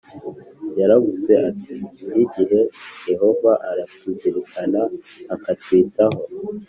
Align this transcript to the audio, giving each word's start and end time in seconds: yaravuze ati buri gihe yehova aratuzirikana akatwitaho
yaravuze 0.79 1.31
ati 1.49 1.73
buri 2.01 2.23
gihe 2.35 2.59
yehova 3.11 3.51
aratuzirikana 3.69 4.81
akatwitaho 5.35 6.21